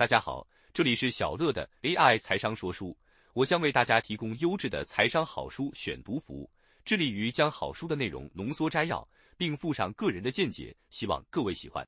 [0.00, 2.96] 大家好，这里是小乐的 AI 财商说书，
[3.34, 6.50] 我将为大家提供优质的财商好书选读服务，
[6.86, 11.86] 致力于将好书的内容浓缩摘要，并附上个人的见解，希望各位喜欢。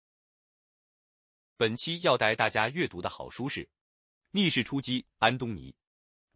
[1.57, 3.65] 本期要带大家阅读的好书是
[4.31, 5.73] 《逆势出击》，安东尼·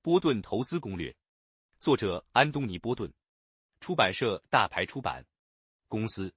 [0.00, 1.14] 波顿投资攻略，
[1.78, 3.12] 作者安东尼·波顿，
[3.80, 5.22] 出版社大牌出版
[5.88, 6.34] 公司。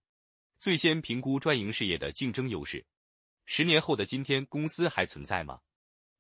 [0.60, 2.86] 最先评估专营事业的竞争优势。
[3.52, 5.60] 十年后的今天，公司还存在吗？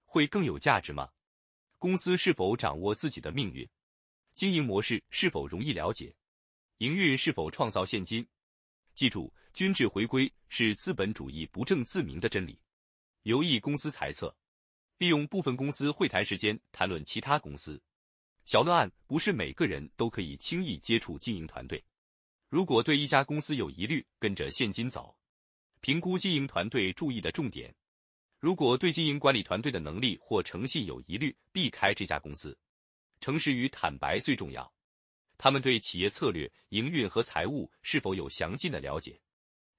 [0.03, 1.11] 会更有价值吗？
[1.77, 3.69] 公司是否掌握自己的命运？
[4.33, 6.11] 经营模式是否容易了解？
[6.79, 8.27] 营运是否创造现金？
[8.95, 12.59] 记住，均质回归是资本主义不证自明的真理。
[13.21, 14.35] 留意公司财测，
[14.97, 17.79] 利用部分公司会谈时间谈论其他公司。
[18.43, 21.85] 小论案不是每个人都可以轻易接触经营团队。
[22.49, 25.15] 如果对一家公司有疑虑，跟着现金走。
[25.81, 27.73] 评估经营团队注意的重点：
[28.37, 32.57] 如果对经营管理团队的能力或诚信有疑虑，避开这家公司。
[33.21, 34.71] 诚实与坦白最重要。
[35.37, 39.17] 他们对企业策略、营运和财务是否有详尽的了解？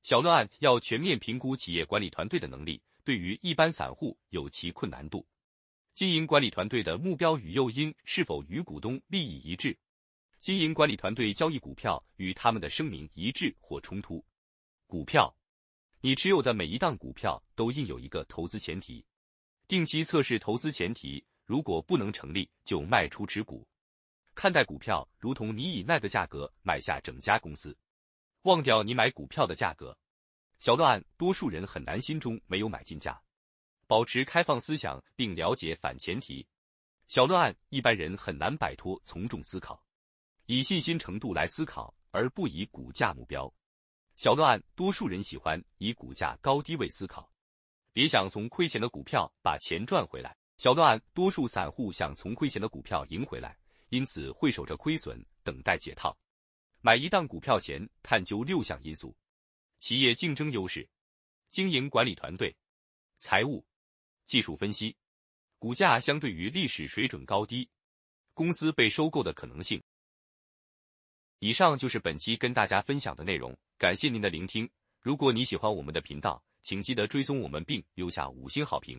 [0.03, 5.27] 小论案要全面评估企业管理团队的能力，对于一般散户有其困难度。
[5.95, 9.77] 经营管理团队的目标与诱因是否与股东利益一致？
[10.39, 14.25] 经营管理团队交易股票与他们的声明一致或冲突？
[14.87, 15.35] 股票。
[16.03, 19.05] 你持有的每一档股票都印有一个投资前提，
[19.69, 23.69] 定期测试投资前提，如果不能成立，就卖出持股。
[24.35, 27.77] 看待股票如同你以那个价格买下整家公司，
[28.45, 29.95] 忘掉你买股票的价格。
[30.59, 33.21] 小论案，多数人很难心中没有买进价，
[33.87, 36.47] 保持开放思想并了解反前提。
[37.09, 39.85] 小论案，一般人很难摆脱从众思考，
[40.47, 43.53] 以信心程度来思考，而不以股价目标。
[44.21, 47.33] 小乱，多数人喜欢以股价高低位思考，
[47.91, 50.37] 别想从亏钱的股票把钱赚回来。
[50.59, 53.57] 小乱，多数散户想从亏钱的股票赢回来，
[53.89, 56.15] 因此会守着亏损，等待解套。
[56.83, 59.17] 买一档股票前，探究六项因素：
[59.79, 60.87] 企业竞争优势、
[61.49, 62.55] 经营管理团队、
[63.17, 63.65] 财务、
[64.27, 64.95] 技术分析、
[65.59, 67.67] 股价相对于历史水准高低、
[68.35, 69.83] 公司被收购的可能性。
[71.39, 73.57] 以上就是本期跟大家分享的内容。
[73.81, 74.69] 感谢您的聆听。
[75.01, 78.99] 如果你喜欢我们的频道，请记得追踪我们并留下五星好评。